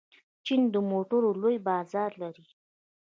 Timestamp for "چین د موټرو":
0.45-1.29